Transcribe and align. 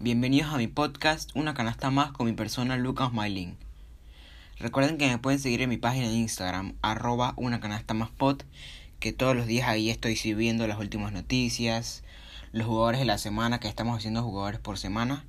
Bienvenidos 0.00 0.52
a 0.52 0.56
mi 0.58 0.68
podcast 0.68 1.30
Una 1.34 1.54
canasta 1.54 1.90
más 1.90 2.12
con 2.12 2.26
mi 2.26 2.32
persona 2.32 2.76
Lucas 2.76 3.12
Mylin. 3.12 3.56
Recuerden 4.58 4.96
que 4.96 5.08
me 5.08 5.18
pueden 5.18 5.40
seguir 5.40 5.62
en 5.62 5.68
mi 5.68 5.76
página 5.76 6.08
de 6.08 6.14
Instagram, 6.14 6.74
arroba 6.82 7.34
una 7.36 7.58
canasta 7.58 7.94
más 7.94 8.10
pod, 8.10 8.42
que 9.00 9.12
todos 9.12 9.34
los 9.34 9.46
días 9.46 9.68
ahí 9.68 9.90
estoy 9.90 10.16
subiendo 10.16 10.66
las 10.66 10.78
últimas 10.78 11.12
noticias, 11.12 12.04
los 12.52 12.66
jugadores 12.66 13.00
de 13.00 13.06
la 13.06 13.18
semana, 13.18 13.60
que 13.60 13.68
estamos 13.68 13.98
haciendo 13.98 14.22
jugadores 14.22 14.60
por 14.60 14.78
semana, 14.78 15.24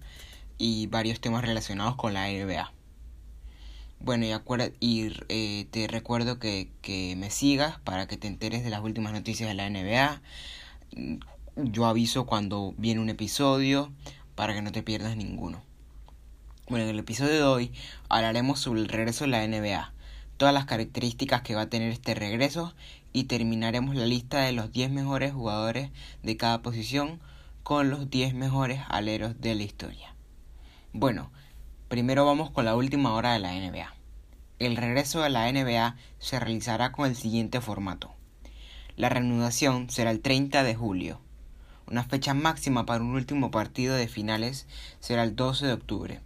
y 0.58 0.88
varios 0.88 1.20
temas 1.20 1.44
relacionados 1.44 1.96
con 1.96 2.14
la 2.14 2.28
NBA. 2.28 2.72
Bueno, 4.00 4.26
y, 4.26 4.34
y 4.80 5.14
eh, 5.30 5.68
te 5.72 5.88
recuerdo 5.88 6.40
que, 6.40 6.70
que 6.82 7.16
me 7.18 7.32
sigas 7.32 7.80
para 7.80 8.08
que 8.08 8.18
te 8.18 8.28
enteres 8.28 8.64
de 8.64 8.70
las 8.70 8.82
últimas 8.82 9.14
noticias 9.14 9.50
de 9.50 9.56
la 9.56 9.70
NBA. 9.70 10.22
Yo 11.56 11.86
aviso 11.86 12.26
cuando 12.26 12.74
viene 12.78 13.02
un 13.02 13.10
episodio 13.10 13.92
para 14.40 14.54
que 14.54 14.62
no 14.62 14.72
te 14.72 14.84
pierdas 14.84 15.18
ninguno. 15.18 15.62
Bueno, 16.70 16.86
en 16.86 16.92
el 16.92 17.00
episodio 17.00 17.34
de 17.34 17.44
hoy 17.44 17.74
hablaremos 18.08 18.62
sobre 18.62 18.80
el 18.80 18.88
regreso 18.88 19.26
de 19.26 19.32
la 19.32 19.46
NBA, 19.46 19.92
todas 20.38 20.54
las 20.54 20.64
características 20.64 21.42
que 21.42 21.56
va 21.56 21.64
a 21.64 21.70
tener 21.70 21.92
este 21.92 22.16
regreso 22.16 22.74
y 23.12 23.26
terminaremos 23.26 23.98
la 23.98 24.06
lista 24.06 24.40
de 24.40 24.54
los 24.54 24.72
10 24.72 24.92
mejores 24.92 25.34
jugadores 25.34 25.92
de 26.24 26.38
cada 26.38 26.62
posición 26.62 27.20
con 27.64 27.90
los 27.90 28.10
10 28.10 28.34
mejores 28.34 28.80
aleros 28.88 29.42
de 29.42 29.56
la 29.56 29.64
historia. 29.64 30.16
Bueno, 30.94 31.32
primero 31.90 32.26
vamos 32.26 32.50
con 32.50 32.64
la 32.64 32.78
última 32.78 33.12
hora 33.16 33.34
de 33.34 33.40
la 33.40 33.52
NBA. 33.52 33.94
El 34.60 34.78
regreso 34.78 35.22
de 35.22 35.32
la 35.32 35.52
NBA 35.52 35.98
se 36.20 36.40
realizará 36.40 36.94
con 36.94 37.10
el 37.10 37.18
siguiente 37.18 37.60
formato. 37.60 38.14
La 38.96 39.10
reanudación 39.10 39.90
será 39.90 40.12
el 40.12 40.22
30 40.22 40.64
de 40.64 40.76
julio. 40.76 41.20
Una 41.90 42.04
fecha 42.04 42.36
máxima 42.36 42.86
para 42.86 43.04
un 43.04 43.16
último 43.16 43.50
partido 43.50 43.96
de 43.96 44.08
finales 44.08 44.68
será 45.00 45.24
el 45.24 45.36
12 45.36 45.66
de 45.66 45.74
octubre. 45.74 46.22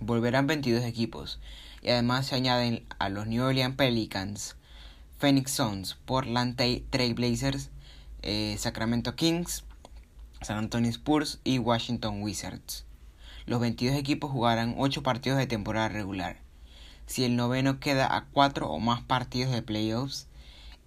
Volverán 0.00 0.46
22 0.46 0.82
equipos 0.84 1.38
y 1.82 1.90
además 1.90 2.28
se 2.28 2.36
añaden 2.36 2.86
a 2.98 3.10
los 3.10 3.26
New 3.26 3.44
Orleans 3.44 3.76
Pelicans, 3.76 4.56
Phoenix 5.18 5.50
Suns, 5.50 5.98
Portland 6.06 6.56
Trail 6.56 7.14
Blazers, 7.14 7.68
eh, 8.22 8.56
Sacramento 8.58 9.14
Kings, 9.14 9.64
San 10.40 10.56
Antonio 10.56 10.90
Spurs 10.90 11.38
y 11.44 11.58
Washington 11.58 12.22
Wizards. 12.22 12.86
Los 13.44 13.60
22 13.60 13.94
equipos 13.94 14.30
jugarán 14.30 14.74
8 14.78 15.02
partidos 15.02 15.38
de 15.38 15.46
temporada 15.46 15.90
regular. 15.90 16.38
Si 17.04 17.24
el 17.24 17.36
noveno 17.36 17.78
queda 17.78 18.16
a 18.16 18.24
4 18.32 18.70
o 18.70 18.80
más 18.80 19.02
partidos 19.02 19.52
de 19.52 19.60
playoffs, 19.60 20.28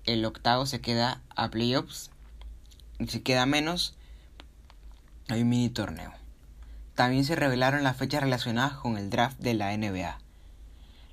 el 0.06 0.26
octavo 0.26 0.66
se 0.66 0.82
queda 0.82 1.22
a 1.36 1.52
playoffs. 1.52 2.10
Si 3.08 3.22
queda 3.22 3.46
menos, 3.46 3.96
hay 5.30 5.44
un 5.44 5.50
mini 5.50 5.70
torneo. 5.70 6.12
También 6.96 7.24
se 7.24 7.36
revelaron 7.36 7.84
las 7.84 7.96
fechas 7.96 8.22
relacionadas 8.22 8.74
con 8.74 8.98
el 8.98 9.10
draft 9.10 9.40
de 9.40 9.54
la 9.54 9.76
NBA. 9.76 10.20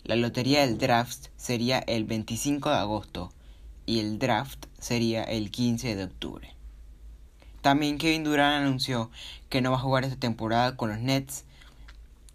La 0.03 0.17
lotería 0.17 0.63
del 0.63 0.79
draft 0.79 1.29
sería 1.37 1.79
el 1.79 2.05
25 2.05 2.71
de 2.71 2.77
agosto 2.77 3.33
y 3.87 4.01
el 4.01 4.19
draft 4.19 4.67
sería 4.81 5.23
el 5.23 5.53
15 5.53 5.95
de 5.95 6.05
octubre. 6.05 6.55
También 7.63 7.99
Kevin 7.99 8.25
Durant 8.25 8.65
anunció 8.65 9.11
que 9.49 9.61
no 9.61 9.71
va 9.71 9.77
a 9.77 9.81
jugar 9.81 10.03
esta 10.03 10.19
temporada 10.19 10.77
con 10.77 10.89
los 10.89 10.99
Nets, 10.99 11.45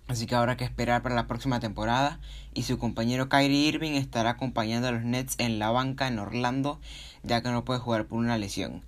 así 0.08 0.28
que 0.28 0.36
habrá 0.36 0.56
que 0.56 0.64
esperar 0.64 1.02
para 1.02 1.16
la 1.16 1.28
próxima 1.28 1.60
temporada 1.60 2.22
y 2.54 2.64
su 2.64 2.78
compañero 2.78 3.28
Kyrie 3.28 3.68
Irving 3.68 3.94
estará 3.94 4.32
acompañando 4.32 4.88
a 4.88 4.92
los 4.92 5.04
Nets 5.04 5.36
en 5.40 5.60
la 5.60 5.72
banca 5.72 6.08
en 6.08 6.20
Orlando 6.20 6.80
ya 7.24 7.42
que 7.42 7.50
no 7.50 7.66
puede 7.66 7.82
jugar 7.82 8.06
por 8.06 8.20
una 8.20 8.38
lesión. 8.38 8.82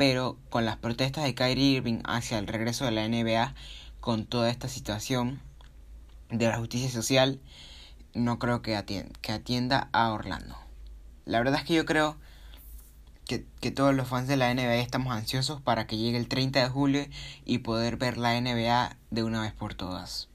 Pero 0.00 0.38
con 0.48 0.64
las 0.64 0.78
protestas 0.78 1.24
de 1.24 1.34
Kyrie 1.34 1.76
Irving 1.76 2.00
hacia 2.06 2.38
el 2.38 2.46
regreso 2.46 2.86
de 2.86 2.90
la 2.90 3.06
NBA, 3.06 3.54
con 4.00 4.24
toda 4.24 4.48
esta 4.48 4.66
situación 4.66 5.42
de 6.30 6.48
la 6.48 6.56
justicia 6.56 6.88
social, 6.88 7.38
no 8.14 8.38
creo 8.38 8.62
que 8.62 8.76
atienda, 8.76 9.90
a 9.92 10.10
Orlando. 10.12 10.56
La 11.26 11.36
verdad 11.36 11.60
es 11.60 11.66
que 11.66 11.74
yo 11.74 11.84
creo 11.84 12.16
que, 13.26 13.44
que, 13.60 13.70
todos 13.70 13.94
los 13.94 14.08
fans 14.08 14.26
de 14.26 14.38
la 14.38 14.54
NBA 14.54 14.76
estamos 14.76 15.14
ansiosos 15.14 15.60
para 15.60 15.86
que 15.86 15.98
llegue 15.98 16.16
el 16.16 16.28
30 16.28 16.60
de 16.62 16.68
julio 16.70 17.06
y 17.44 17.58
poder 17.58 17.98
ver 17.98 18.16
la 18.16 18.40
NBA 18.40 18.96
de 19.10 19.22
una 19.22 19.42
vez 19.42 19.52
por 19.52 19.74
todas. 19.74 20.30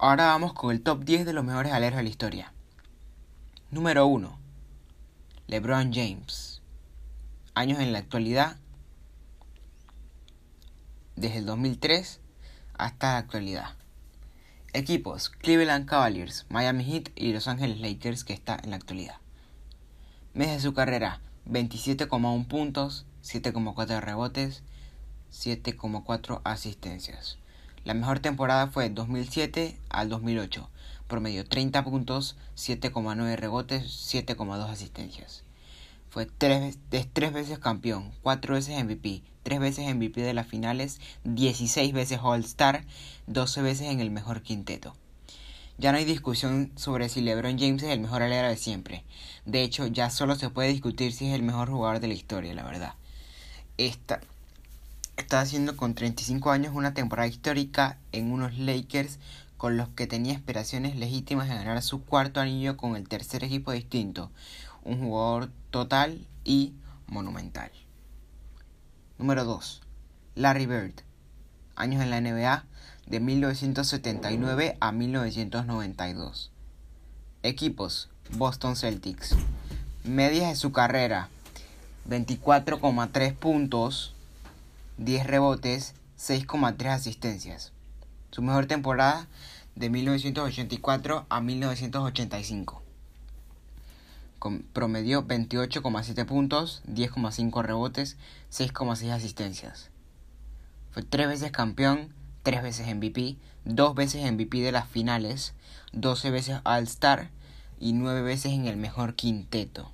Ahora 0.00 0.26
vamos 0.26 0.54
con 0.54 0.72
el 0.72 0.82
top 0.82 1.04
10 1.04 1.24
de 1.24 1.32
los 1.34 1.44
mejores 1.44 1.70
aleros 1.70 1.98
de 1.98 2.02
la 2.02 2.10
historia. 2.10 2.52
Número 3.70 4.08
1. 4.08 4.36
LeBron 5.46 5.92
James. 5.94 6.55
Años 7.56 7.80
en 7.80 7.94
la 7.94 8.00
actualidad. 8.00 8.58
Desde 11.16 11.38
el 11.38 11.46
2003 11.46 12.20
hasta 12.74 13.12
la 13.12 13.16
actualidad. 13.16 13.76
Equipos: 14.74 15.30
Cleveland 15.30 15.86
Cavaliers, 15.86 16.44
Miami 16.50 16.84
Heat 16.84 17.08
y 17.16 17.32
Los 17.32 17.48
Angeles 17.48 17.80
Lakers 17.80 18.24
que 18.24 18.34
está 18.34 18.60
en 18.62 18.72
la 18.72 18.76
actualidad. 18.76 19.14
Mes 20.34 20.50
de 20.50 20.60
su 20.60 20.74
carrera: 20.74 21.22
27,1 21.46 22.46
puntos, 22.46 23.06
7,4 23.22 24.00
rebotes, 24.00 24.62
7,4 25.32 26.42
asistencias. 26.44 27.38
La 27.84 27.94
mejor 27.94 28.18
temporada 28.18 28.66
fue 28.66 28.90
2007 28.90 29.80
al 29.88 30.10
2008, 30.10 30.68
promedio 31.08 31.48
30 31.48 31.84
puntos, 31.84 32.36
7,9 32.54 33.34
rebotes, 33.36 33.84
7,2 34.14 34.68
asistencias. 34.68 35.45
Fue 36.16 36.24
tres, 36.24 36.78
tres 37.12 37.30
veces 37.30 37.58
campeón, 37.58 38.10
cuatro 38.22 38.54
veces 38.54 38.82
MVP, 38.82 39.22
tres 39.42 39.60
veces 39.60 39.94
MVP 39.94 40.22
de 40.22 40.32
las 40.32 40.46
finales, 40.46 40.98
16 41.24 41.92
veces 41.92 42.20
All-Star, 42.22 42.86
12 43.26 43.60
veces 43.60 43.88
en 43.88 44.00
el 44.00 44.10
mejor 44.10 44.40
quinteto. 44.40 44.96
Ya 45.76 45.92
no 45.92 45.98
hay 45.98 46.06
discusión 46.06 46.72
sobre 46.74 47.10
si 47.10 47.20
LeBron 47.20 47.58
James 47.58 47.82
es 47.82 47.90
el 47.90 48.00
mejor 48.00 48.22
alero 48.22 48.48
de 48.48 48.56
siempre. 48.56 49.04
De 49.44 49.62
hecho, 49.62 49.88
ya 49.88 50.08
solo 50.08 50.36
se 50.36 50.48
puede 50.48 50.70
discutir 50.70 51.12
si 51.12 51.28
es 51.28 51.34
el 51.34 51.42
mejor 51.42 51.68
jugador 51.68 52.00
de 52.00 52.08
la 52.08 52.14
historia, 52.14 52.54
la 52.54 52.64
verdad. 52.64 52.94
Está, 53.76 54.22
haciendo 55.32 55.76
con 55.76 55.94
35 55.94 56.50
años 56.50 56.72
una 56.74 56.94
temporada 56.94 57.28
histórica 57.28 57.98
en 58.12 58.32
unos 58.32 58.56
Lakers 58.56 59.18
con 59.58 59.76
los 59.76 59.90
que 59.90 60.06
tenía 60.06 60.34
aspiraciones 60.34 60.96
legítimas 60.96 61.48
de 61.48 61.56
ganar 61.56 61.82
su 61.82 62.02
cuarto 62.02 62.40
anillo 62.40 62.78
con 62.78 62.96
el 62.96 63.06
tercer 63.06 63.44
equipo 63.44 63.72
distinto. 63.72 64.30
Un 64.86 65.00
jugador 65.00 65.50
total 65.72 66.24
y 66.44 66.72
monumental. 67.08 67.72
Número 69.18 69.44
2. 69.44 69.82
Larry 70.36 70.66
Bird. 70.66 70.92
Años 71.74 72.00
en 72.04 72.10
la 72.10 72.20
NBA 72.20 72.64
de 73.06 73.18
1979 73.18 74.76
a 74.78 74.92
1992. 74.92 76.52
Equipos. 77.42 78.10
Boston 78.36 78.76
Celtics. 78.76 79.34
Medias 80.04 80.50
de 80.50 80.54
su 80.54 80.70
carrera. 80.70 81.30
24,3 82.08 83.34
puntos, 83.34 84.14
10 84.98 85.26
rebotes, 85.26 85.96
6,3 86.16 86.90
asistencias. 86.90 87.72
Su 88.30 88.40
mejor 88.40 88.66
temporada 88.66 89.26
de 89.74 89.90
1984 89.90 91.26
a 91.28 91.40
1985 91.40 92.85
promedió 94.72 95.26
28,7 95.26 96.26
puntos, 96.26 96.82
10,5 96.86 97.62
rebotes, 97.62 98.16
6,6 98.50 99.10
asistencias. 99.10 99.90
Fue 100.90 101.02
tres 101.02 101.28
veces 101.28 101.50
campeón, 101.50 102.14
tres 102.42 102.62
veces 102.62 102.86
MVP, 102.94 103.36
dos 103.64 103.94
veces 103.94 104.30
MVP 104.30 104.60
de 104.60 104.72
las 104.72 104.88
finales, 104.88 105.54
12 105.92 106.30
veces 106.30 106.60
All-Star 106.64 107.30
y 107.80 107.92
nueve 107.92 108.22
veces 108.22 108.52
en 108.52 108.66
el 108.66 108.76
mejor 108.76 109.14
quinteto. 109.14 109.90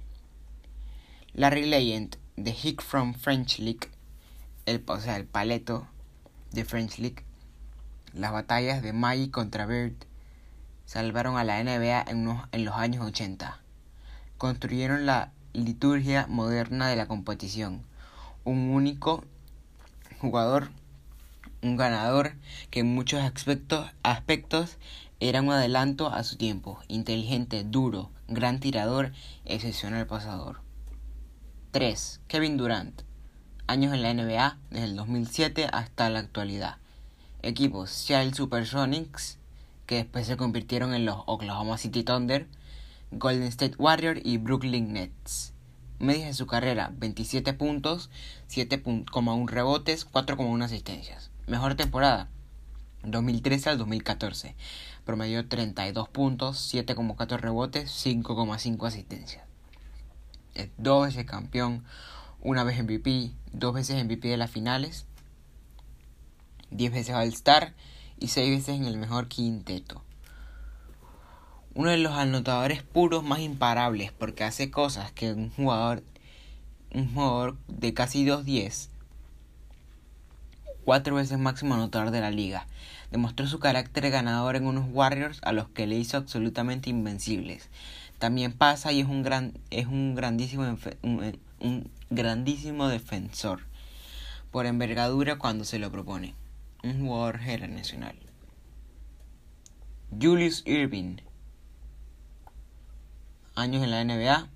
Larry 1.32 1.66
Legend 1.66 2.16
de 2.36 2.50
Hick 2.50 2.82
from 2.82 3.14
French 3.14 3.58
League, 3.58 3.90
el, 4.66 4.82
o 4.86 5.00
sea, 5.00 5.16
el 5.16 5.24
paleto 5.24 5.88
de 6.52 6.64
French 6.64 6.98
League, 6.98 7.24
las 8.12 8.32
batallas 8.32 8.82
de 8.82 8.92
Magic 8.92 9.30
contra 9.30 9.66
Bird 9.66 9.94
salvaron 10.84 11.38
a 11.38 11.44
la 11.44 11.62
NBA 11.64 12.02
en, 12.02 12.38
en 12.52 12.64
los 12.64 12.74
años 12.76 13.06
80 13.06 13.61
construyeron 14.42 15.06
la 15.06 15.30
liturgia 15.52 16.26
moderna 16.26 16.88
de 16.88 16.96
la 16.96 17.06
competición. 17.06 17.84
Un 18.42 18.70
único 18.70 19.22
jugador, 20.20 20.72
un 21.62 21.76
ganador 21.76 22.32
que 22.70 22.80
en 22.80 22.92
muchos 22.92 23.22
aspectos, 23.22 23.88
aspectos 24.02 24.78
era 25.20 25.42
un 25.42 25.52
adelanto 25.52 26.08
a 26.08 26.24
su 26.24 26.38
tiempo, 26.38 26.80
inteligente, 26.88 27.62
duro, 27.62 28.10
gran 28.26 28.58
tirador, 28.58 29.12
excepcional 29.44 30.08
pasador. 30.08 30.60
3. 31.70 32.22
Kevin 32.26 32.56
Durant. 32.56 33.02
Años 33.68 33.94
en 33.94 34.02
la 34.02 34.12
NBA 34.12 34.58
desde 34.70 34.86
el 34.86 34.96
2007 34.96 35.68
hasta 35.72 36.10
la 36.10 36.18
actualidad. 36.18 36.78
Equipos 37.42 37.90
Seattle 37.90 38.34
Supersonics, 38.34 39.38
que 39.86 39.98
después 39.98 40.26
se 40.26 40.36
convirtieron 40.36 40.94
en 40.94 41.06
los 41.06 41.18
Oklahoma 41.26 41.78
City 41.78 42.02
Thunder, 42.02 42.48
Golden 43.12 43.44
State 43.44 43.76
Warrior 43.78 44.18
y 44.24 44.38
Brooklyn 44.38 44.94
Nets. 44.94 45.52
Medias 45.98 46.28
de 46.28 46.34
su 46.34 46.46
carrera, 46.46 46.92
27 46.96 47.52
puntos, 47.52 48.10
7,1 48.48 49.48
rebotes, 49.48 50.10
4,1 50.10 50.64
asistencias. 50.64 51.30
Mejor 51.46 51.74
temporada 51.74 52.28
2013 53.04 53.70
al 53.70 53.78
2014. 53.78 54.56
Promedió 55.04 55.46
32 55.46 56.08
puntos, 56.08 56.74
7,4 56.74 57.38
rebotes, 57.38 57.90
5,5 58.04 58.86
asistencias. 58.86 59.44
Es 60.54 60.70
dos 60.78 61.06
veces 61.06 61.26
campeón, 61.26 61.84
una 62.40 62.64
vez 62.64 62.82
MVP, 62.82 63.32
dos 63.52 63.74
veces 63.74 64.02
MVP 64.02 64.28
de 64.28 64.36
las 64.38 64.50
finales, 64.50 65.06
10 66.70 66.92
veces 66.92 67.14
All-Star 67.14 67.74
y 68.18 68.28
6 68.28 68.50
veces 68.50 68.76
en 68.76 68.86
el 68.86 68.96
mejor 68.96 69.28
quinteto. 69.28 70.02
Uno 71.74 71.90
de 71.90 71.98
los 71.98 72.12
anotadores 72.12 72.82
puros 72.82 73.24
más 73.24 73.40
imparables 73.40 74.12
porque 74.12 74.44
hace 74.44 74.70
cosas 74.70 75.12
que 75.12 75.32
un 75.32 75.50
jugador 75.50 76.02
un 76.92 77.14
jugador 77.14 77.56
de 77.68 77.94
casi 77.94 78.26
2'10 78.26 78.88
cuatro 80.84 81.14
veces 81.14 81.38
máximo 81.38 81.74
anotador 81.74 82.10
de 82.10 82.20
la 82.20 82.30
liga. 82.30 82.66
Demostró 83.10 83.46
su 83.46 83.58
carácter 83.58 84.10
ganador 84.10 84.56
en 84.56 84.66
unos 84.66 84.86
Warriors 84.90 85.40
a 85.42 85.52
los 85.52 85.68
que 85.68 85.86
le 85.86 85.96
hizo 85.96 86.16
absolutamente 86.16 86.90
invencibles. 86.90 87.68
También 88.18 88.52
pasa 88.52 88.92
y 88.92 89.00
es 89.00 89.06
un 89.06 89.22
gran 89.22 89.54
es 89.70 89.86
un 89.86 90.14
grandísimo 90.14 90.76
un, 91.02 91.38
un 91.60 91.90
grandísimo 92.10 92.88
defensor 92.88 93.60
por 94.50 94.66
envergadura 94.66 95.36
cuando 95.38 95.64
se 95.64 95.78
lo 95.78 95.90
propone. 95.90 96.34
Un 96.82 97.00
jugador 97.00 97.38
generacional. 97.38 98.16
Julius 100.20 100.62
Irving. 100.66 101.16
Años 103.54 103.82
en 103.82 103.90
la 103.90 104.02
NBA. 104.02 104.48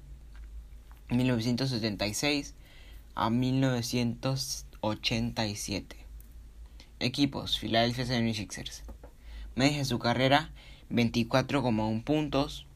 1976 1.11 2.55
a 3.15 3.29
1987. 3.29 5.97
Equipos: 7.01 7.59
Philadelphia 7.59 8.07
76ers. 8.07 8.85
Media 9.55 9.77
de 9.79 9.85
su 9.85 9.99
carrera: 9.99 10.51
24,1 10.89 12.05
puntos, 12.05 12.67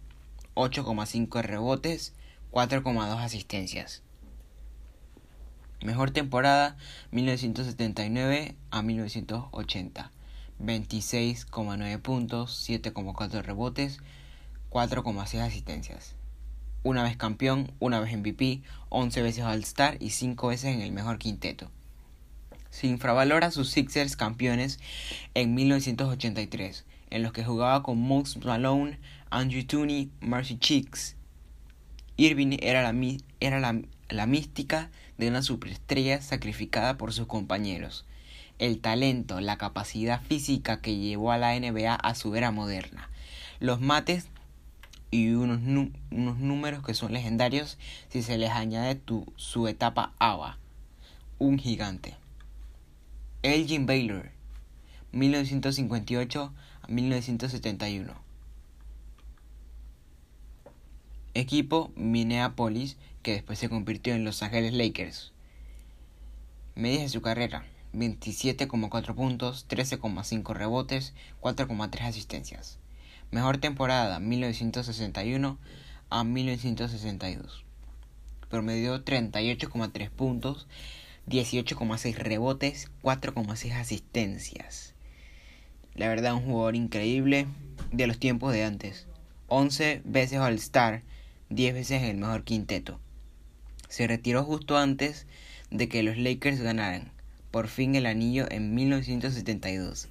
8,5 0.56 1.42
rebotes, 1.42 2.12
4,2 2.50 3.18
asistencias. 3.18 4.02
Mejor 5.82 6.10
temporada 6.10 6.76
1979 7.12 8.56
a 8.70 8.82
1980. 8.82 10.10
26,9 10.60 12.02
puntos, 12.02 12.68
7,4 12.68 13.42
rebotes, 13.42 14.00
4,6 14.70 15.40
asistencias. 15.40 16.14
Una 16.82 17.02
vez 17.02 17.16
campeón, 17.16 17.72
una 17.80 18.00
vez 18.00 18.16
MVP, 18.16 18.62
11 18.88 19.22
veces 19.22 19.44
All-Star 19.44 19.96
y 20.00 20.10
5 20.10 20.48
veces 20.48 20.74
en 20.74 20.80
el 20.80 20.92
mejor 20.92 21.18
quinteto. 21.18 21.70
Se 22.70 22.86
infravalora 22.86 23.50
sus 23.50 23.70
Sixers 23.70 24.16
campeones 24.16 24.78
en 25.34 25.54
1983, 25.54 26.86
en 27.10 27.22
los 27.22 27.32
que 27.32 27.44
jugaba 27.44 27.82
con 27.82 27.98
Mose 27.98 28.38
Malone, 28.38 28.98
Andrew 29.28 29.66
Tooney, 29.66 30.10
Marcy 30.20 30.56
Cheeks. 30.56 31.16
Irving 32.16 32.56
era 32.60 32.82
la, 32.82 32.94
era 33.40 33.58
la, 33.58 33.82
la 34.08 34.26
mística 34.26 34.90
de 35.18 35.28
una 35.28 35.42
superestrella 35.42 36.22
sacrificada 36.22 36.96
por 36.96 37.12
sus 37.12 37.26
compañeros. 37.26 38.06
El 38.60 38.80
talento, 38.80 39.40
la 39.40 39.58
capacidad 39.58 40.22
física 40.22 40.80
que 40.80 40.96
llevó 40.96 41.32
a 41.32 41.38
la 41.38 41.58
NBA 41.58 41.94
a 41.94 42.14
su 42.14 42.36
era 42.36 42.52
moderna. 42.52 43.10
Los 43.58 43.80
mates 43.80 44.28
y 45.10 45.30
unos, 45.30 45.60
unos 46.10 46.38
números 46.38 46.84
que 46.84 46.94
son 46.94 47.12
legendarios 47.12 47.78
si 48.08 48.22
se 48.22 48.38
les 48.38 48.50
añade 48.50 48.94
tu, 48.94 49.32
su 49.36 49.66
etapa 49.68 50.12
ABA. 50.18 50.58
Un 51.38 51.58
gigante. 51.58 52.16
Elgin 53.42 53.86
Baylor, 53.86 54.30
1958 55.12 56.52
a 56.82 56.86
1971. 56.88 58.14
Equipo 61.32 61.92
Minneapolis, 61.96 62.96
que 63.22 63.32
después 63.32 63.58
se 63.58 63.68
convirtió 63.68 64.14
en 64.14 64.24
Los 64.24 64.42
Ángeles 64.42 64.74
Lakers. 64.74 65.32
Medias 66.74 67.02
de 67.02 67.08
su 67.08 67.22
carrera: 67.22 67.64
27,4 67.94 69.14
puntos, 69.14 69.66
13,5 69.68 70.54
rebotes, 70.54 71.14
4,3 71.40 72.02
asistencias. 72.02 72.78
Mejor 73.30 73.58
temporada: 73.58 74.18
1961 74.18 75.58
a 76.08 76.24
1962. 76.24 77.64
Promedió 78.48 79.04
38,3 79.04 80.10
puntos, 80.10 80.66
18,6 81.28 82.16
rebotes, 82.16 82.90
4,6 83.02 83.72
asistencias. 83.74 84.94
La 85.94 86.08
verdad, 86.08 86.34
un 86.34 86.44
jugador 86.44 86.74
increíble 86.74 87.46
de 87.92 88.06
los 88.08 88.18
tiempos 88.18 88.52
de 88.52 88.64
antes. 88.64 89.06
11 89.46 90.02
veces 90.04 90.38
All-Star, 90.38 91.02
10 91.50 91.74
veces 91.74 92.02
el 92.02 92.16
mejor 92.16 92.42
quinteto. 92.42 92.98
Se 93.88 94.06
retiró 94.06 94.42
justo 94.44 94.76
antes 94.76 95.26
de 95.70 95.88
que 95.88 96.02
los 96.02 96.16
Lakers 96.16 96.60
ganaran 96.60 97.12
por 97.50 97.68
fin 97.68 97.94
el 97.94 98.06
anillo 98.06 98.46
en 98.50 98.74
1972. 98.74 100.08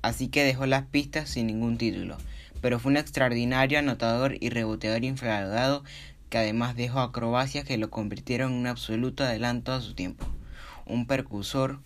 Así 0.00 0.28
que 0.28 0.44
dejó 0.44 0.66
las 0.66 0.86
pistas 0.86 1.28
sin 1.28 1.46
ningún 1.46 1.78
título, 1.78 2.18
pero 2.62 2.78
fue 2.78 2.92
un 2.92 2.96
extraordinario 2.96 3.78
anotador 3.78 4.36
y 4.40 4.48
reboteador 4.48 5.04
infravalorado 5.04 5.84
que 6.30 6.38
además 6.38 6.74
dejó 6.76 7.00
acrobacias 7.00 7.66
que 7.66 7.76
lo 7.76 7.90
convirtieron 7.90 8.52
en 8.52 8.58
un 8.60 8.66
absoluto 8.66 9.24
adelanto 9.24 9.72
a 9.72 9.82
su 9.82 9.92
tiempo 9.94 10.26
un 10.86 11.06
precursor 11.06 11.80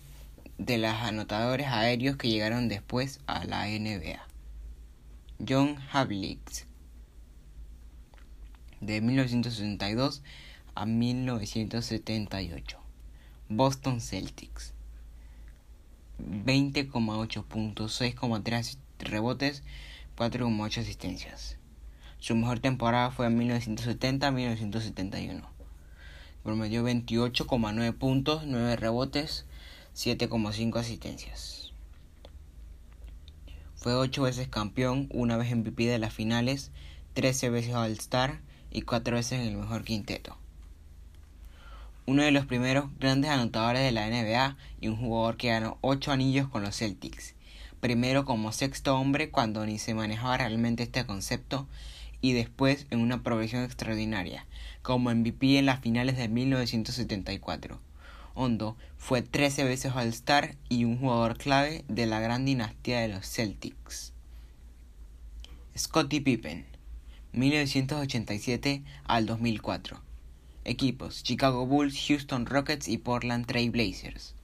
de 0.57 0.77
los 0.77 0.91
anotadores 0.91 1.67
aéreos 1.67 2.17
que 2.17 2.29
llegaron 2.29 2.67
después 2.67 3.19
a 3.27 3.45
la 3.45 3.67
NBA. 3.67 4.25
John 5.47 5.77
Havlicek 5.91 6.65
de 8.81 9.01
1962 9.01 10.23
a 10.75 10.85
1978. 10.85 12.79
Boston 13.49 14.01
Celtics 14.01 14.73
20,8 16.19 17.43
puntos, 17.43 18.01
6,3 18.01 18.77
rebotes, 18.99 19.63
4,8 20.17 20.81
asistencias. 20.81 21.57
Su 22.19 22.35
mejor 22.35 22.59
temporada 22.59 23.11
fue 23.11 23.27
en 23.27 23.37
1970 23.37 24.31
1971 24.31 25.57
promedió 26.47 26.81
28,9 26.81 27.93
puntos, 27.93 28.43
9 28.45 28.77
rebotes, 28.77 29.45
7,5 29.97 30.79
asistencias. 30.79 31.73
Fue 33.75 33.93
8 33.93 34.23
veces 34.23 34.47
campeón, 34.47 35.09
una 35.11 35.35
vez 35.35 35.53
MVP 35.53 35.87
de 35.87 35.99
las 35.99 36.13
finales, 36.13 36.71
13 37.15 37.49
veces 37.49 37.75
All-Star 37.75 38.39
y 38.71 38.83
4 38.83 39.17
veces 39.17 39.41
en 39.41 39.47
el 39.47 39.57
mejor 39.57 39.83
quinteto. 39.83 40.37
Uno 42.05 42.23
de 42.23 42.31
los 42.31 42.45
primeros 42.45 42.85
grandes 42.97 43.29
anotadores 43.29 43.81
de 43.81 43.91
la 43.91 44.07
NBA 44.07 44.55
y 44.79 44.87
un 44.87 44.95
jugador 44.95 45.35
que 45.35 45.49
ganó 45.49 45.77
8 45.81 46.13
anillos 46.13 46.47
con 46.47 46.63
los 46.63 46.77
Celtics. 46.77 47.35
Primero 47.79 48.25
como 48.25 48.51
sexto 48.51 48.97
hombre 48.97 49.29
cuando 49.29 49.65
ni 49.65 49.77
se 49.77 49.93
manejaba 49.93 50.37
realmente 50.37 50.83
este 50.83 51.05
concepto 51.05 51.67
y 52.21 52.33
después 52.33 52.87
en 52.89 52.99
una 52.99 53.21
progresión 53.21 53.63
extraordinaria, 53.63 54.47
como 54.81 55.13
MVP 55.13 55.59
en 55.59 55.67
las 55.67 55.81
finales 55.81 56.17
de 56.17 56.27
1974. 56.27 57.79
Hondo 58.33 58.75
fue 58.97 59.21
13 59.21 59.63
veces 59.63 59.93
All-Star 59.95 60.55
y 60.69 60.85
un 60.85 60.99
jugador 60.99 61.37
clave 61.37 61.85
de 61.87 62.05
la 62.05 62.19
gran 62.19 62.45
dinastía 62.45 62.99
de 62.99 63.07
los 63.09 63.27
Celtics. 63.27 64.13
Scottie 65.77 66.21
Pippen, 66.21 66.65
1987 67.33 68.83
al 69.05 69.25
2004. 69.27 70.01
Equipos: 70.65 71.23
Chicago 71.23 71.65
Bulls, 71.65 71.97
Houston 72.07 72.45
Rockets 72.45 72.87
y 72.87 72.97
Portland 72.97 73.45
Trail 73.45 73.69
Blazers. 73.69 74.36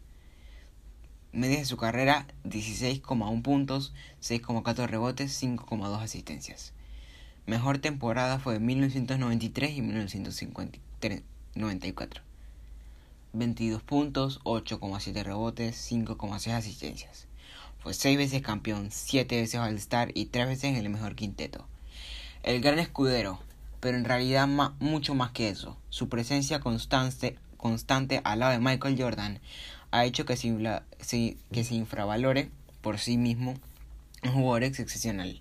Media 1.33 1.57
de 1.57 1.65
su 1.65 1.75
carrera: 1.77 2.27
16,1 2.45 3.41
puntos, 3.41 3.93
6,4 4.21 4.87
rebotes, 4.87 5.41
5,2 5.41 5.99
asistencias. 5.99 6.73
Mejor 7.47 7.79
temporada 7.79 8.39
fue 8.39 8.59
1993 8.59 9.77
y 9.77 9.81
1994. 9.81 12.21
22 13.33 13.81
puntos, 13.81 14.41
8,7 14.43 15.23
rebotes, 15.23 15.91
5,6 15.91 16.53
asistencias. 16.53 17.27
Fue 17.79 17.95
6 17.95 18.15
veces 18.15 18.43
campeón, 18.43 18.89
7 18.91 19.35
veces 19.35 19.59
All-Star 19.59 20.11
y 20.13 20.27
3 20.27 20.45
veces 20.45 20.65
en 20.65 20.75
el 20.75 20.87
mejor 20.89 21.15
quinteto. 21.15 21.67
El 22.43 22.61
gran 22.61 22.77
escudero, 22.77 23.39
pero 23.79 23.97
en 23.97 24.05
realidad 24.05 24.47
mucho 24.79 25.15
más 25.15 25.31
que 25.31 25.49
eso. 25.49 25.79
Su 25.89 26.09
presencia 26.09 26.59
constante, 26.59 27.39
constante 27.57 28.21
al 28.23 28.37
lado 28.39 28.51
de 28.51 28.59
Michael 28.59 29.01
Jordan 29.01 29.39
ha 29.93 30.05
hecho 30.05 30.25
que 30.25 30.35
se, 30.35 31.37
que 31.51 31.63
se 31.63 31.75
infravalore 31.75 32.49
por 32.81 32.97
sí 32.97 33.15
mismo 33.15 33.53
un 34.23 34.31
jugador 34.31 34.63
excepcional 34.63 35.39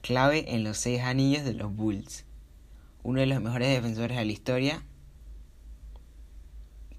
clave 0.00 0.54
en 0.54 0.62
los 0.62 0.78
seis 0.78 1.02
anillos 1.02 1.44
de 1.44 1.54
los 1.54 1.74
Bulls. 1.74 2.24
Uno 3.02 3.18
de 3.20 3.26
los 3.26 3.42
mejores 3.42 3.68
defensores 3.68 4.16
de 4.16 4.24
la 4.24 4.30
historia 4.32 4.82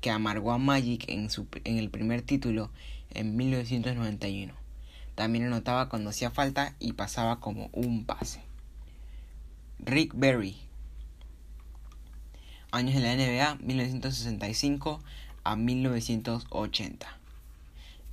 que 0.02 0.12
amargó 0.12 0.52
a 0.52 0.58
Magic 0.58 1.06
en, 1.08 1.30
su, 1.30 1.48
en 1.64 1.78
el 1.78 1.90
primer 1.90 2.24
título 2.24 2.72
en 3.12 3.38
1991. 3.38 4.54
También 5.16 5.46
anotaba 5.46 5.88
cuando 5.88 6.10
hacía 6.10 6.30
falta 6.30 6.76
y 6.80 6.92
pasaba 6.92 7.40
como 7.40 7.70
un 7.72 8.04
pase. 8.06 8.42
Rick 9.80 10.12
Berry. 10.14 10.58
Años 12.72 12.96
en 12.96 13.04
la 13.04 13.16
NBA 13.16 13.56
1965 13.64 15.02
a 15.44 15.56
1980. 15.56 17.18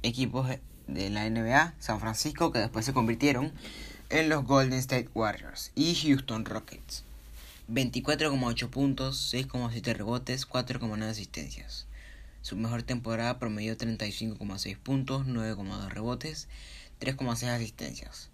Equipos 0.02 0.48
de 0.86 1.10
la 1.10 1.28
NBA, 1.28 1.74
San 1.78 2.00
Francisco, 2.00 2.52
que 2.52 2.60
después 2.60 2.84
se 2.86 2.92
convirtieron 2.92 3.52
en 4.10 4.28
los 4.28 4.44
Golden 4.44 4.78
State 4.78 5.10
Warriors 5.14 5.70
y 5.74 5.94
Houston 5.94 6.44
Rockets. 6.44 7.04
24,8 7.70 8.70
puntos, 8.70 9.32
6,7 9.34 9.94
rebotes, 9.94 10.48
4,9 10.48 11.02
asistencias. 11.02 11.86
Su 12.40 12.56
mejor 12.56 12.82
temporada 12.82 13.38
promedió 13.38 13.76
35,6 13.76 14.78
puntos, 14.78 15.26
9,2 15.26 15.90
rebotes, 15.90 16.48
3,6 17.00 17.48
asistencias. 17.48 18.30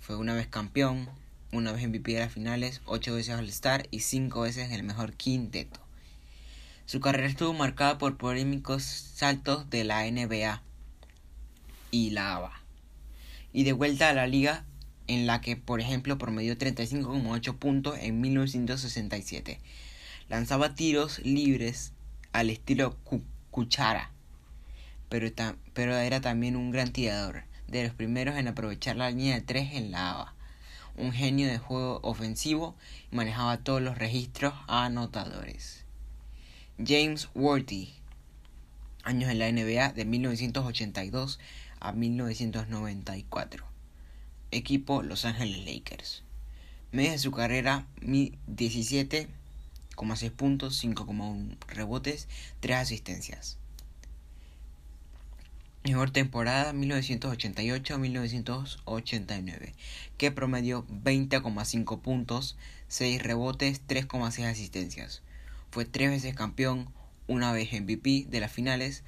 Fue 0.00 0.16
una 0.16 0.34
vez 0.34 0.46
campeón, 0.46 1.10
una 1.52 1.72
vez 1.72 1.86
MVP 1.86 2.14
de 2.14 2.20
las 2.20 2.32
finales, 2.32 2.80
8 2.86 3.14
veces 3.14 3.38
All-Star 3.38 3.88
y 3.90 4.00
5 4.00 4.40
veces 4.40 4.68
en 4.68 4.72
el 4.72 4.84
mejor 4.84 5.12
quinteto. 5.12 5.81
Su 6.84 7.00
carrera 7.00 7.28
estuvo 7.28 7.52
marcada 7.54 7.96
por 7.96 8.16
polémicos 8.16 8.82
saltos 8.82 9.70
de 9.70 9.84
la 9.84 10.04
NBA 10.10 10.62
y 11.90 12.10
la 12.10 12.34
ABA. 12.34 12.60
Y 13.52 13.62
de 13.62 13.72
vuelta 13.72 14.08
a 14.08 14.14
la 14.14 14.26
liga 14.26 14.64
en 15.06 15.26
la 15.26 15.40
que, 15.40 15.56
por 15.56 15.80
ejemplo, 15.80 16.18
promedió 16.18 16.56
35,8 16.58 17.56
puntos 17.56 17.96
en 18.00 18.20
1967. 18.20 19.60
Lanzaba 20.28 20.74
tiros 20.74 21.20
libres 21.20 21.92
al 22.32 22.50
estilo 22.50 22.96
Cuchara, 23.50 24.10
pero, 25.08 25.30
pero 25.74 25.96
era 25.96 26.20
también 26.20 26.56
un 26.56 26.70
gran 26.70 26.92
tirador, 26.92 27.44
de 27.68 27.84
los 27.84 27.94
primeros 27.94 28.36
en 28.36 28.48
aprovechar 28.48 28.96
la 28.96 29.10
línea 29.10 29.34
de 29.34 29.42
3 29.42 29.74
en 29.74 29.90
la 29.92 30.10
ABA. 30.10 30.34
Un 30.96 31.12
genio 31.12 31.46
de 31.46 31.58
juego 31.58 32.00
ofensivo 32.02 32.76
y 33.10 33.16
manejaba 33.16 33.58
todos 33.58 33.80
los 33.80 33.96
registros 33.96 34.54
anotadores. 34.68 35.81
James 36.78 37.28
Worthy, 37.34 37.94
años 39.02 39.30
en 39.30 39.38
la 39.38 39.50
NBA 39.50 39.92
de 39.92 40.04
1982 40.04 41.38
a 41.80 41.92
1994 41.92 43.72
equipo 44.52 45.02
Los 45.02 45.24
Ángeles 45.24 45.66
Lakers. 45.66 46.22
Media 46.92 47.10
de 47.12 47.18
su 47.18 47.32
carrera 47.32 47.86
17,6 48.02 50.30
puntos, 50.30 50.84
5,1 50.84 51.56
rebotes, 51.68 52.28
3 52.60 52.76
asistencias. 52.76 53.56
Mejor 55.84 56.10
temporada 56.10 56.74
1988-1989, 56.74 59.72
que 60.16 60.30
promedió 60.30 60.86
20,5 60.86 62.00
puntos, 62.00 62.56
6 62.88 63.20
rebotes, 63.22 63.80
3,6 63.88 64.44
asistencias. 64.44 65.22
Fue 65.72 65.86
3 65.86 66.10
veces 66.10 66.34
campeón, 66.34 66.90
una 67.26 67.50
vez 67.50 67.72
MVP 67.72 68.26
de 68.28 68.40
las 68.40 68.52
finales, 68.52 69.04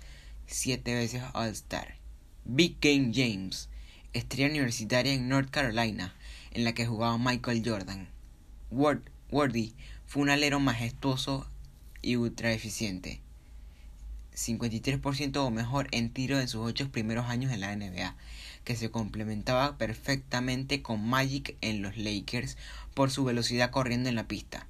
7 0.47 0.95
veces 0.95 1.23
All-Star. 1.35 1.99
Big 2.47 2.79
Game 2.81 3.13
James 3.15 3.69
estrella 4.15 4.49
universitaria 4.49 5.13
en 5.13 5.29
North 5.29 5.51
Carolina, 5.51 6.15
en 6.53 6.65
la 6.65 6.73
que 6.73 6.87
jugaba 6.87 7.19
Michael 7.19 7.63
Jordan. 7.63 8.09
Ward, 8.71 9.03
Wardy 9.31 9.75
fue 10.07 10.23
un 10.23 10.31
alero 10.31 10.59
majestuoso 10.59 11.47
y 12.01 12.17
ultra 12.17 12.51
eficiente. 12.55 13.21
53% 14.35 15.37
o 15.37 15.51
mejor 15.51 15.89
en 15.91 16.15
tiro 16.15 16.41
en 16.41 16.49
sus 16.49 16.65
ocho 16.65 16.91
primeros 16.91 17.27
años 17.27 17.53
en 17.53 17.61
la 17.61 17.77
NBA, 17.77 18.17
que 18.65 18.75
se 18.75 18.91
complementaba 18.91 19.77
perfectamente 19.77 20.81
con 20.81 21.07
Magic 21.07 21.59
en 21.61 21.83
los 21.83 21.99
Lakers 21.99 22.57
por 22.95 23.11
su 23.11 23.23
velocidad 23.23 23.71
corriendo 23.71 24.09
en 24.09 24.15
la 24.15 24.27
pista. 24.27 24.67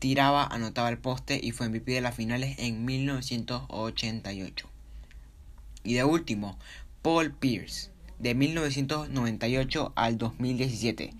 Tiraba, 0.00 0.44
anotaba 0.46 0.88
el 0.88 0.98
poste 0.98 1.38
y 1.40 1.52
fue 1.52 1.68
MVP 1.68 1.92
de 1.92 2.00
las 2.00 2.16
finales 2.16 2.58
en 2.58 2.84
1988. 2.84 4.68
Y 5.84 5.94
de 5.94 6.04
último, 6.04 6.58
Paul 7.02 7.32
Pierce 7.32 7.90
de 8.18 8.34
1998 8.34 9.92
al 9.94 10.18
2017. 10.18 11.12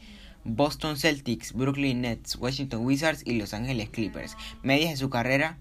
Boston 0.44 0.96
Celtics, 0.96 1.52
Brooklyn 1.52 2.00
Nets, 2.00 2.36
Washington 2.36 2.84
Wizards 2.84 3.22
y 3.26 3.34
Los 3.34 3.52
Ángeles 3.52 3.90
Clippers. 3.90 4.36
Medias 4.62 4.90
de 4.90 4.96
su 4.96 5.10
carrera 5.10 5.58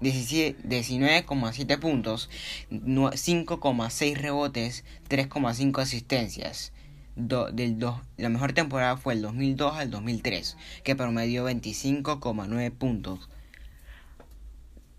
19,7 0.00 1.78
puntos, 1.78 2.28
5,6 2.70 4.16
rebotes, 4.16 4.84
3,5 5.08 5.80
asistencias. 5.80 6.72
Del 7.16 7.78
la 8.16 8.28
mejor 8.28 8.52
temporada 8.52 8.96
fue 8.96 9.14
el 9.14 9.22
2002 9.22 9.76
al 9.76 9.90
2003, 9.90 10.56
que 10.84 10.96
promedió 10.96 11.48
25,9 11.48 12.70
puntos, 12.72 13.28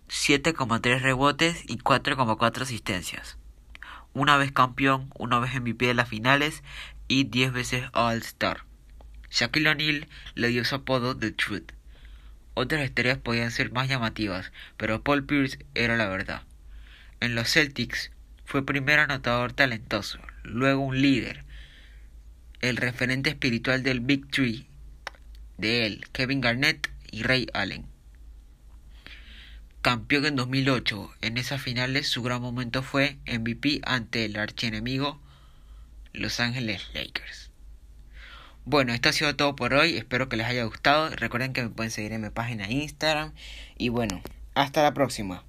7,3 0.09 1.01
rebotes 1.01 1.63
y 1.67 1.77
4,4 1.77 2.61
asistencias 2.61 3.37
una 4.13 4.37
vez 4.37 4.51
campeón, 4.51 5.09
una 5.17 5.39
vez 5.39 5.59
MVP 5.59 5.87
de 5.87 5.93
las 5.93 6.07
finales 6.07 6.63
y 7.07 7.25
10 7.25 7.51
veces 7.51 7.85
All-Star. 7.93 8.63
Shaquille 9.31 9.69
O'Neal 9.69 10.07
le 10.35 10.47
dio 10.49 10.63
su 10.65 10.75
apodo 10.75 11.17
The 11.17 11.31
Truth. 11.31 11.71
Otras 12.53 12.81
estrellas 12.81 13.17
podían 13.17 13.49
ser 13.49 13.71
más 13.71 13.89
llamativas, 13.89 14.51
pero 14.77 15.01
Paul 15.01 15.25
Pierce 15.25 15.65
era 15.73 15.97
la 15.97 16.07
verdad. 16.07 16.43
En 17.19 17.33
los 17.33 17.51
Celtics 17.51 18.11
fue 18.45 18.63
primero 18.63 19.01
anotador 19.01 19.53
talentoso, 19.53 20.19
luego 20.43 20.81
un 20.81 21.01
líder, 21.01 21.42
el 22.63 22.77
referente 22.77 23.29
espiritual 23.29 23.83
del 23.83 23.99
Big 23.99 24.31
Tree, 24.31 24.65
de 25.57 25.85
él, 25.85 26.05
Kevin 26.13 26.39
Garnett 26.39 26.89
y 27.11 27.23
Ray 27.23 27.47
Allen. 27.53 27.85
Campeón 29.81 30.25
en 30.25 30.37
2008, 30.37 31.11
en 31.19 31.37
esas 31.37 31.61
finales 31.61 32.07
su 32.07 32.23
gran 32.23 32.41
momento 32.41 32.81
fue 32.81 33.17
MVP 33.27 33.81
ante 33.83 34.23
el 34.23 34.39
archienemigo 34.39 35.19
Los 36.13 36.39
Ángeles 36.39 36.87
Lakers. 36.93 37.51
Bueno, 38.63 38.93
esto 38.93 39.09
ha 39.09 39.13
sido 39.13 39.35
todo 39.35 39.57
por 39.57 39.73
hoy, 39.73 39.97
espero 39.97 40.29
que 40.29 40.37
les 40.37 40.47
haya 40.47 40.63
gustado, 40.63 41.09
recuerden 41.09 41.51
que 41.51 41.63
me 41.63 41.69
pueden 41.69 41.91
seguir 41.91 42.13
en 42.13 42.21
mi 42.21 42.29
página 42.29 42.71
Instagram 42.71 43.33
y 43.77 43.89
bueno, 43.89 44.21
hasta 44.55 44.83
la 44.83 44.93
próxima. 44.93 45.43